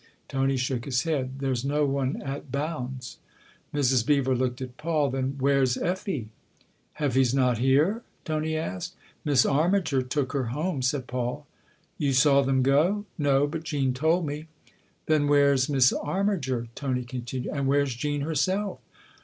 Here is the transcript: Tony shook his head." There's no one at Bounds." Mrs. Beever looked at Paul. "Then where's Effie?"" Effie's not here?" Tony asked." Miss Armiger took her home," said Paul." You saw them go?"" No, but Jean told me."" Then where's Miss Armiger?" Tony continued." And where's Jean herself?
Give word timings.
Tony 0.27 0.57
shook 0.57 0.85
his 0.85 1.03
head." 1.03 1.37
There's 1.41 1.63
no 1.63 1.85
one 1.85 2.23
at 2.23 2.51
Bounds." 2.51 3.19
Mrs. 3.71 4.03
Beever 4.03 4.35
looked 4.35 4.59
at 4.59 4.75
Paul. 4.75 5.11
"Then 5.11 5.35
where's 5.37 5.77
Effie?"" 5.77 6.29
Effie's 6.99 7.35
not 7.35 7.59
here?" 7.59 8.01
Tony 8.25 8.57
asked." 8.57 8.95
Miss 9.23 9.45
Armiger 9.45 10.01
took 10.01 10.33
her 10.33 10.45
home," 10.45 10.81
said 10.81 11.05
Paul." 11.05 11.45
You 11.99 12.13
saw 12.13 12.41
them 12.41 12.63
go?"" 12.63 13.05
No, 13.29 13.45
but 13.45 13.61
Jean 13.61 13.93
told 13.93 14.25
me."" 14.25 14.47
Then 15.05 15.27
where's 15.27 15.69
Miss 15.69 15.93
Armiger?" 15.93 16.67
Tony 16.73 17.03
continued." 17.03 17.53
And 17.55 17.67
where's 17.67 17.93
Jean 17.93 18.21
herself? 18.21 18.79